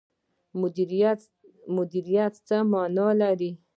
مدیریت 1.77 2.33
څه 2.47 2.55
مانا 2.71 3.07
لري؟ 3.21 3.51